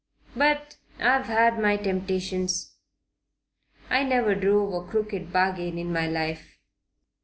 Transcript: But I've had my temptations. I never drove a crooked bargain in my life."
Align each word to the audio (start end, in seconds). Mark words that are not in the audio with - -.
But 0.35 0.77
I've 0.97 1.27
had 1.27 1.59
my 1.59 1.77
temptations. 1.77 2.73
I 3.87 4.01
never 4.01 4.33
drove 4.33 4.73
a 4.73 4.89
crooked 4.89 5.31
bargain 5.31 5.77
in 5.77 5.93
my 5.93 6.07
life." 6.07 6.57